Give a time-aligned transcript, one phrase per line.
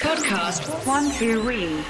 [0.00, 1.84] Podcast One Two Read.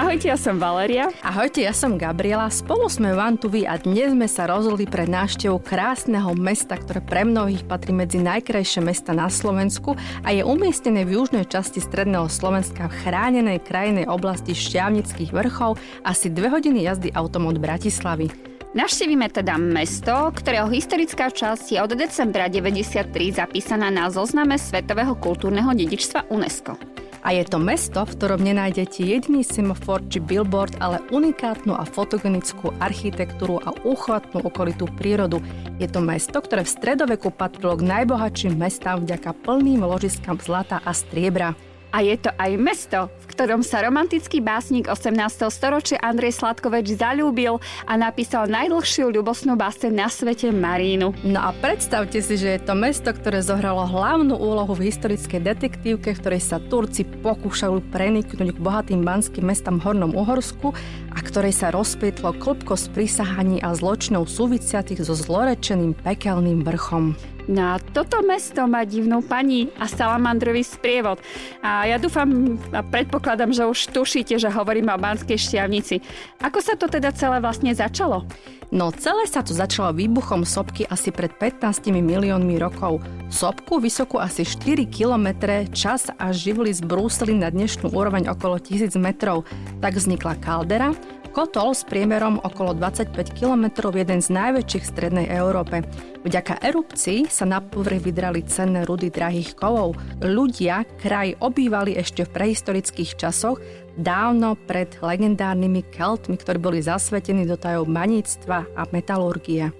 [0.00, 1.12] Ahojte, ja som Valeria.
[1.20, 2.48] Ahojte, ja som Gabriela.
[2.48, 7.68] Spolu sme Vantuvi a dnes sme sa rozhodli pre návštevu krásneho mesta, ktoré pre mnohých
[7.68, 9.92] patrí medzi najkrajšie mesta na Slovensku
[10.24, 16.32] a je umiestnené v južnej časti stredného Slovenska v chránenej krajinej oblasti Šťavnických vrchov asi
[16.32, 18.32] dve hodiny jazdy autom od Bratislavy.
[18.72, 25.68] Navštívime teda mesto, ktorého historická časť je od decembra 93 zapísaná na zozname Svetového kultúrneho
[25.76, 26.99] dedičstva UNESCO.
[27.20, 32.72] A je to mesto, v ktorom nenájdete jediný semafor či billboard, ale unikátnu a fotogenickú
[32.80, 35.44] architektúru a uchvatnú okolitú prírodu.
[35.76, 40.96] Je to mesto, ktoré v stredoveku patrilo k najbohatším mestám vďaka plným ložiskám zlata a
[40.96, 41.52] striebra.
[41.90, 45.50] A je to aj mesto, v ktorom sa romantický básnik 18.
[45.50, 51.10] storočia Andrej Sladkoveč zalúbil a napísal najdlhšiu ľubosnú báseň na svete Marínu.
[51.26, 56.14] No a predstavte si, že je to mesto, ktoré zohralo hlavnú úlohu v historickej detektívke,
[56.14, 60.70] v ktorej sa Turci pokúšali preniknúť k bohatým banským mestám Hornom Uhorsku
[61.10, 67.18] a ktorej sa rozpietlo klopko z prísahaní a zločinov súvisiacich so zlorečeným pekelným vrchom.
[67.48, 71.22] No a toto mesto má divnú pani a salamandrový sprievod.
[71.64, 76.02] A ja dúfam a predpokladám, že už tušíte, že hovoríme o Banskej šťavnici.
[76.44, 78.26] Ako sa to teda celé vlastne začalo?
[78.70, 83.02] No celé sa tu začalo výbuchom sopky asi pred 15 miliónmi rokov.
[83.26, 89.42] Sopku vysokú asi 4 km čas a živly zbrúsili na dnešnú úroveň okolo 1000 metrov.
[89.82, 90.94] Tak vznikla kaldera,
[91.30, 95.86] Kotol s priemerom okolo 25 km, jeden z najväčších v strednej Európe.
[96.26, 99.94] Vďaka erupcii sa na povrch vydrali cenné rudy drahých kovov.
[100.18, 103.62] Ľudia kraj obývali ešte v prehistorických časoch,
[103.94, 109.70] dávno pred legendárnymi Keltmi, ktorí boli zasvetení do tajov maníctva a metalurgie.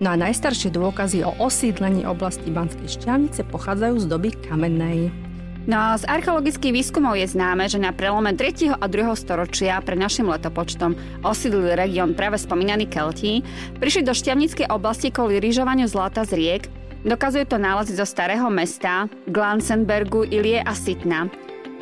[0.00, 5.25] No a najstaršie dôkazy o osídlení oblasti Banskej šťavnice pochádzajú z doby kamennej.
[5.66, 8.78] No z archeologických výskumov je známe, že na prelome 3.
[8.78, 9.18] a 2.
[9.18, 10.94] storočia pre našim letopočtom
[11.26, 13.42] osídlil región práve spomínaný Kelti,
[13.82, 16.62] prišli do šťavníckej oblasti kvôli rýžovaniu zlata z riek,
[17.02, 21.26] dokazuje to nálezy zo starého mesta, Glansenbergu, Ilie a Sitna.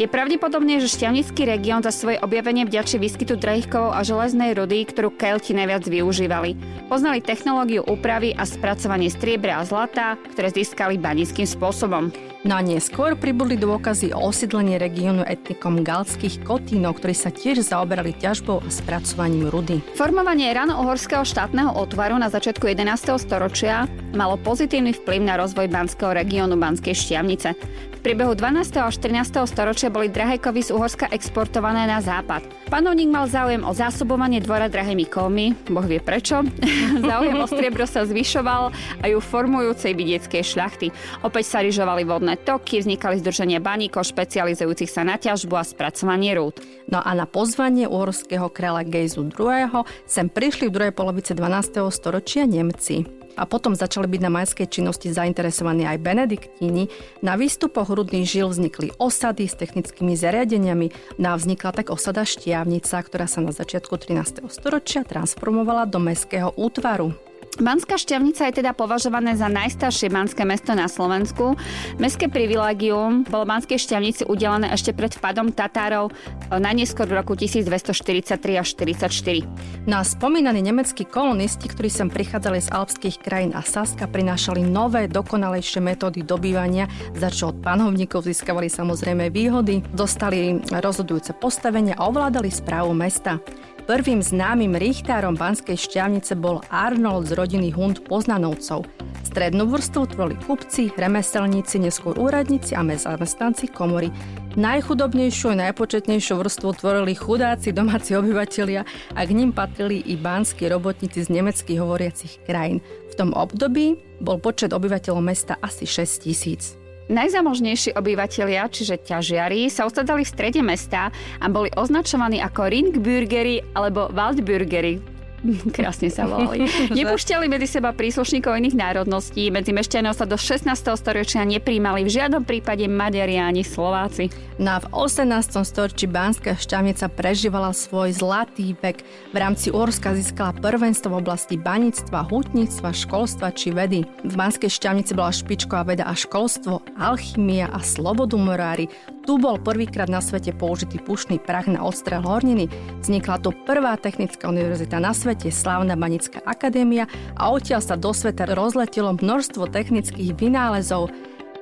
[0.01, 4.89] Je pravdepodobné, že šťavnický región za svoje objavenie vďačí výskytu drahých kovov a železnej rudy,
[4.89, 6.57] ktorú Kelti najviac využívali.
[6.89, 12.34] Poznali technológiu úpravy a spracovanie striebra a zlata, ktoré získali banickým spôsobom.
[12.45, 18.13] No a neskôr pribudli dôkazy o osídlení regiónu etnikom galských kotínov, ktorí sa tiež zaoberali
[18.13, 19.81] ťažbou a spracovaním rudy.
[19.97, 23.17] Formovanie rano-uhorského štátneho otvaru na začiatku 11.
[23.17, 27.57] storočia malo pozitívny vplyv na rozvoj banského regiónu Banskej šťavnice.
[27.97, 28.77] V priebehu 12.
[28.77, 29.41] až 13.
[29.49, 32.45] storočia boli drahé kovy z Uhorska exportované na západ.
[32.69, 36.45] Panovník mal záujem o zásobovanie dvora drahými kovmi, boh vie prečo.
[37.09, 38.69] záujem o striebro sa zvyšoval
[39.01, 40.93] aj u formujúcej vidieckej šľachty.
[41.25, 46.35] Opäť sa ryžovali vodné vodné toky, vznikali združenia baníkov špecializujúcich sa na ťažbu a spracovanie
[46.35, 46.59] rúd.
[46.91, 49.87] No a na pozvanie uhorského kráľa Gejzu II.
[50.03, 51.79] sem prišli v druhej polovice 12.
[51.95, 53.07] storočia Nemci
[53.39, 56.91] a potom začali byť na majskej činnosti zainteresovaní aj benediktíni.
[57.23, 61.19] Na výstupoch rudných žil vznikli osady s technickými zariadeniami.
[61.23, 64.43] No a vznikla tak osada Štiavnica, ktorá sa na začiatku 13.
[64.51, 67.15] storočia transformovala do mestského útvaru.
[67.55, 71.55] Banská šťavnica je teda považované za najstaršie banské mesto na Slovensku.
[72.03, 76.13] Mestské privilegium bolo Banskej šťavnici udelené ešte pred vpadom Tatárov e,
[76.59, 79.87] na neskôr v roku 1243 až 44.
[79.87, 85.79] Na spomínaní nemeckí kolonisti, ktorí sem prichádzali z alpských krajín a Saska, prinášali nové, dokonalejšie
[85.79, 92.91] metódy dobývania, za čo od panovníkov získavali samozrejme výhody, dostali rozhodujúce postavenia a ovládali správu
[92.99, 93.39] mesta.
[93.85, 98.89] Prvým známym richtárom Banskej šťavnice bol Arnold z rodiny Hund Poznanovcov.
[99.29, 104.09] Strednú vrstvu tvorili kupci, remeselníci, neskôr úradníci a zamestnanci komory.
[104.57, 111.21] Najchudobnejšiu a najpočetnejšiu vrstvu tvorili chudáci domáci obyvatelia a k ním patrili i banskí robotníci
[111.21, 112.81] z nemeckých hovoriacich krajín.
[113.13, 116.84] V tom období bol počet obyvateľov mesta asi 6 tisíc.
[117.05, 124.09] Najzamožnejší obyvatelia, čiže ťažiari, sa usadali v strede mesta a boli označovaní ako Ringbürgeri alebo
[124.09, 125.14] Waldbürgeri,
[125.77, 126.65] Krásne sa volali.
[126.99, 129.53] Nepúšťali medzi seba príslušníkov iných národností.
[129.53, 130.71] Medzi mešťanov sa do 16.
[130.97, 134.33] storočia nepríjmali v žiadnom prípade Maďari ani Slováci.
[134.57, 135.67] No a v 18.
[135.67, 139.03] storočí Bánska šťavnica prežívala svoj zlatý vek.
[139.35, 144.07] V rámci Uhorska získala prvenstvo v oblasti baníctva, hutníctva, školstva či vedy.
[144.25, 148.89] V Banskej šťavnici bola špičková veda a školstvo, alchymia a slobodumorári.
[149.25, 152.69] Tu bol prvýkrát na svete použitý pušný prach na odstrel horniny.
[153.01, 158.45] Vznikla tu prvá technická univerzita na svete, slávna Banická akadémia a odtiaľ sa do sveta
[158.53, 161.09] rozletelo množstvo technických vynálezov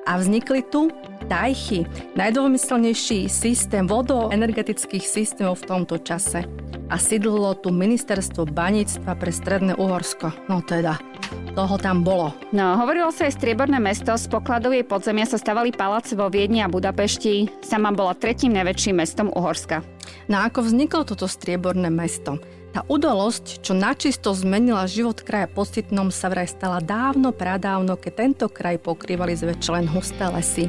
[0.03, 0.91] a vznikli tu
[1.31, 1.87] Tajchy,
[2.19, 6.43] najdômyselnejší systém vodoenergetických systémov v tomto čase.
[6.91, 10.35] A sídlilo tu ministerstvo baníctva pre Stredné Uhorsko.
[10.51, 10.99] No teda,
[11.53, 12.33] toho tam bolo.
[12.49, 16.65] No, hovorilo sa aj strieborné mesto, z pokladov jej podzemia sa stavali paláce vo Viedni
[16.65, 17.61] a Budapešti.
[17.61, 19.85] Sama bola tretím najväčším mestom Uhorska.
[20.25, 22.41] No ako vzniklo toto strieborné mesto?
[22.73, 28.45] Tá udalosť, čo načisto zmenila život kraja Positnom, sa vraj stala dávno, pradávno, keď tento
[28.49, 30.65] kraj pokrývali zväčša len husté lesy.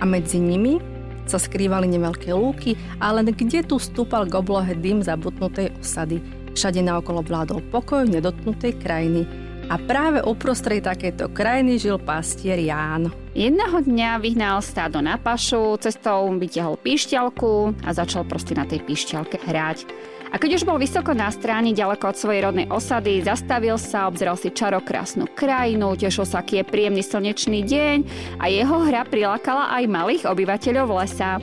[0.00, 0.80] A medzi nimi
[1.28, 6.24] sa skrývali neveľké lúky, ale kde tu stúpal k oblohe dym zabudnutej osady.
[6.56, 9.24] Všade naokolo vládol pokoj nedotknutej krajiny.
[9.70, 13.14] A práve uprostred takéto krajiny žil pastier Ján.
[13.32, 19.38] Jedného dňa vyhnal stádo na pašu, cestou vytiahol píšťalku a začal proste na tej píšťalke
[19.46, 19.86] hrať.
[20.32, 24.40] A keď už bol vysoko na stráni, ďaleko od svojej rodnej osady, zastavil sa, obzeral
[24.40, 27.96] si čarokrásnu krajinu, tešil sa, aký je príjemný slnečný deň
[28.40, 31.36] a jeho hra prilákala aj malých obyvateľov lesa.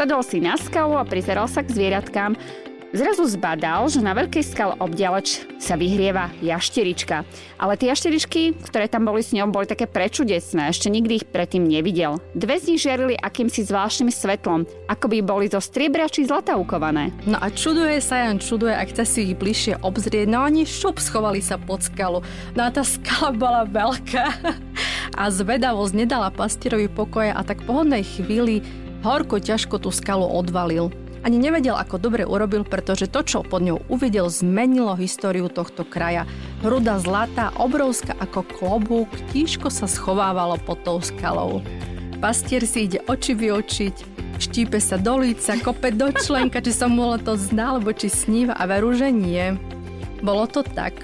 [0.00, 2.32] Sadol si na skalu a prizeral sa k zvieratkám.
[2.90, 7.22] Zrazu zbadal, že na veľkej skale obdialeč sa vyhrieva jašterička.
[7.54, 11.62] Ale tie jašteričky, ktoré tam boli s ňou, boli také prečudesné, ešte nikdy ich predtým
[11.62, 12.18] nevidel.
[12.34, 17.14] Dve z nich žiarili akýmsi zvláštnym svetlom, ako by boli zo striebra či zlata ukované.
[17.30, 20.98] No a čuduje sa, Jan čuduje, ak chce si ich bližšie obzrieť, no ani šup
[20.98, 22.26] schovali sa pod skalu.
[22.58, 24.26] No a tá skala bola veľká
[25.14, 28.66] a zvedavosť nedala pastierovi pokoja a tak po hodnej chvíli
[29.06, 30.90] horko ťažko tú skalu odvalil.
[31.20, 36.24] Ani nevedel, ako dobre urobil, pretože to, čo pod ňou uvidel, zmenilo históriu tohto kraja.
[36.64, 41.60] Hruda zlata, obrovská ako klobúk, tížko sa schovávalo pod tou skalou.
[42.24, 43.96] Pastier si ide oči vyočiť,
[44.40, 48.56] štípe sa do líca, kope do členka, či som mu to zná, alebo či sníva
[48.56, 49.60] a veru, že nie.
[50.24, 50.96] Bolo to tak.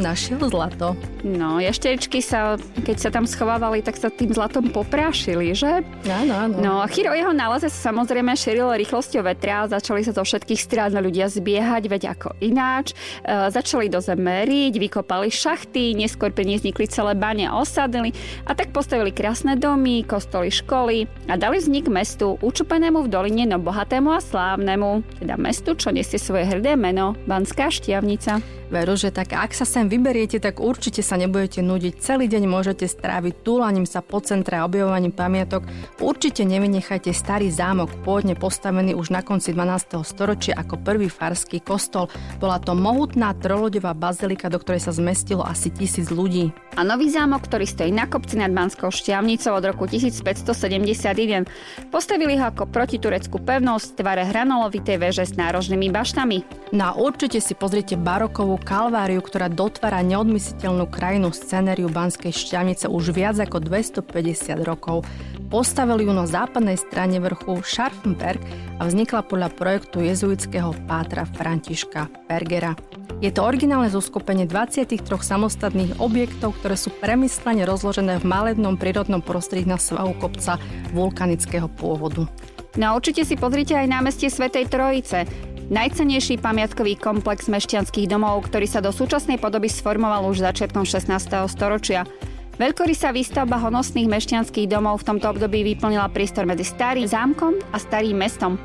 [0.00, 0.96] Našiel zlato.
[1.26, 2.54] No, jašteričky sa,
[2.86, 5.82] keď sa tam schovávali, tak sa tým zlatom poprášili, že?
[6.06, 6.54] Áno, áno.
[6.62, 11.26] No, Chiro jeho nálaze sa samozrejme šerilo rýchlosťou vetra, začali sa zo všetkých strán ľudia
[11.26, 12.94] zbiehať, veď ako ináč.
[13.26, 18.14] E, začali do zeme riť, vykopali šachty, neskôr pri vznikli celé bane a osadili
[18.46, 23.58] a tak postavili krásne domy, kostoly, školy a dali vznik mestu, učupenému v doline, no
[23.58, 28.58] bohatému a slávnemu, teda mestu, čo nesie svoje hrdé meno, Banská šťavnica.
[28.68, 31.98] Veru, že tak ak sa sem vyberiete, tak určite sa nebudete nudiť.
[31.98, 35.66] Celý deň môžete stráviť túlaním sa po centre a objavovaním pamiatok.
[35.98, 40.06] Určite nevynechajte starý zámok, pôvodne postavený už na konci 12.
[40.06, 42.06] storočia ako prvý farský kostol.
[42.38, 46.54] Bola to mohutná trolodová bazilika, do ktorej sa zmestilo asi tisíc ľudí.
[46.78, 51.90] A nový zámok, ktorý stojí na kopci nad Banskou šťavnicou od roku 1571.
[51.90, 56.70] Postavili ho ako protitureckú pevnosť v tvare hranolovitej veže s nárožnými baštami.
[56.70, 63.14] No a určite si pozrite barokovú kalváriu, ktorá dotvára neodmysliteľnú krajinu scenériu Banskej šťavnice už
[63.14, 65.06] viac ako 250 rokov.
[65.46, 68.42] Postavili ju na západnej strane vrchu Scharfenberg
[68.82, 72.74] a vznikla podľa projektu jezuitského pátra Františka Bergera.
[73.22, 79.70] Je to originálne zoskupenie 23 samostatných objektov, ktoré sú premyslene rozložené v malebnom prírodnom prostredí
[79.70, 80.58] na svahu kopca
[80.90, 82.26] vulkanického pôvodu.
[82.78, 85.26] No určite si pozrite aj námestie Svetej Trojice.
[85.68, 91.12] Najcenejší pamiatkový komplex mešťanských domov, ktorý sa do súčasnej podoby sformoval už začiatkom 16.
[91.44, 92.08] storočia.
[92.56, 98.16] Veľkorysá výstavba honosných mešťanských domov v tomto období vyplnila priestor medzi starým zámkom a starým
[98.16, 98.56] mestom.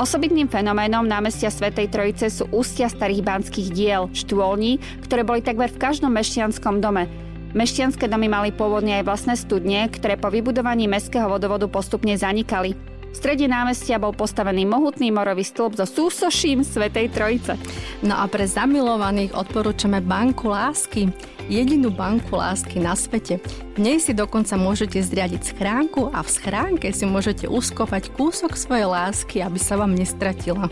[0.00, 5.76] Osobitným fenoménom námestia Svetej Trojice sú ústia starých banských diel, štôlní, ktoré boli takmer v
[5.76, 7.04] každom mešťanskom dome.
[7.52, 12.95] Mešťanské domy mali pôvodne aj vlastné studne, ktoré po vybudovaní mestského vodovodu postupne zanikali.
[13.16, 17.56] V strede námestia bol postavený mohutný morový stĺp so súsoším Svetej Trojice.
[18.04, 21.08] No a pre zamilovaných odporúčame banku lásky.
[21.48, 23.40] Jedinú banku lásky na svete.
[23.72, 28.84] V nej si dokonca môžete zriadiť schránku a v schránke si môžete uskopať kúsok svojej
[28.84, 30.68] lásky, aby sa vám nestratila.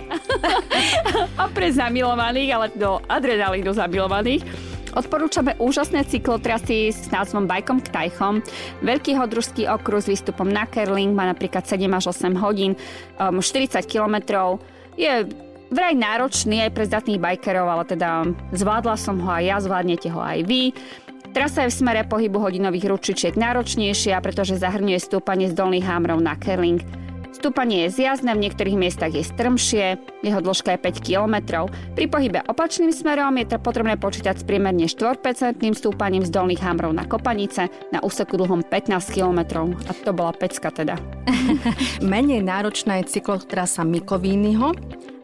[1.40, 4.44] a pre zamilovaných, ale do adrenalínu zamilovaných,
[4.94, 8.38] Odporúčame úžasné cyklotrasy s názvom Bajkom k Tajchom.
[8.86, 12.78] Veľký hodružský okruh s výstupom na Kerling má napríklad 7 až 8 hodín,
[13.18, 14.62] um, 40 kilometrov.
[14.94, 15.26] Je
[15.74, 20.22] vraj náročný aj pre zdatných bajkerov, ale teda zvládla som ho aj ja, zvládnete ho
[20.22, 20.70] aj vy.
[21.34, 26.38] Trasa je v smere pohybu hodinových ručičiek náročnejšia, pretože zahrňuje stúpanie z dolných hámrov na
[26.38, 26.78] Kerling.
[27.44, 31.68] Stúpanie je zjazdné, v niektorých miestach je strmšie, jeho dĺžka je 5 km.
[31.92, 35.20] Pri pohybe opačným smerom je potrebné počítať s priemerne 4%
[35.76, 39.68] stúpaním z dolných hámrov na Kopanice na úseku dlhom 15 km.
[39.76, 40.96] A to bola pecka teda.
[42.00, 44.72] Menej náročná je cyklotrasa Mikovínnyho,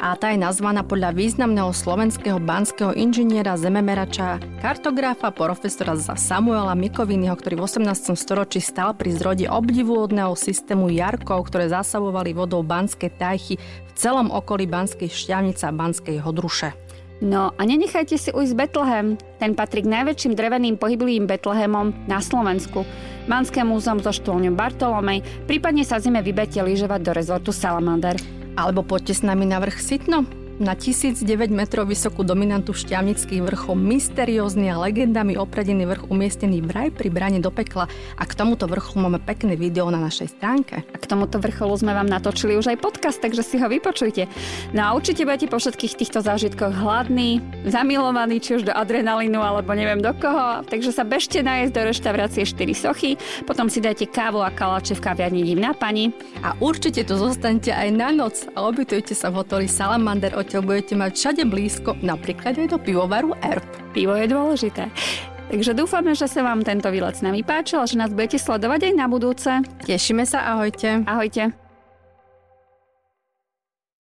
[0.01, 7.37] a tá je nazvaná podľa významného slovenského banského inžiniera zememerača, kartografa, profesora za Samuela Mikovinyho,
[7.37, 8.17] ktorý v 18.
[8.17, 14.65] storočí stal pri zrode obdivuhodného systému jarkov, ktoré zasavovali vodou banské tajchy v celom okolí
[14.65, 16.73] Banskej šťavnice a Banskej hodruše.
[17.21, 19.21] No a nenechajte si ujsť Betlehem.
[19.37, 22.89] Ten patrí k najväčším dreveným pohyblivým Betlehemom na Slovensku.
[23.29, 28.40] Banské múzeum so štôlňou Bartolomej, prípadne sa zime vybete lyžovať do rezortu Salamander.
[28.61, 34.69] Alebo poďte s nami na vrch Sitno na 1009 metrov vysokú dominantu šťavnických vrchov, mysteriózny
[34.69, 37.89] a legendami opradený vrch umiestnený vraj pri brane do pekla.
[38.21, 40.85] A k tomuto vrcholu máme pekné video na našej stránke.
[40.85, 44.29] A k tomuto vrcholu sme vám natočili už aj podcast, takže si ho vypočujte.
[44.77, 49.73] No a určite budete po všetkých týchto zážitkoch hladní, zamilovaní, či už do adrenalínu alebo
[49.73, 50.61] neviem do koho.
[50.69, 53.17] Takže sa bežte nájsť do reštaurácie 4 sochy,
[53.49, 56.13] potom si dajte kávu a kalače v kaviarni Divná pani.
[56.45, 60.67] A určite tu zostanete aj na noc a obytujte sa v hoteli Salamander od priateľ
[60.67, 63.95] budete mať všade blízko, napríklad aj do pivovaru ERP.
[63.95, 64.91] Pivo je dôležité.
[65.47, 68.91] Takže dúfame, že sa vám tento výlet s nami páčil a že nás budete sledovať
[68.91, 69.47] aj na budúce.
[69.87, 71.07] Tešíme sa, ahojte.
[71.07, 71.70] Ahojte.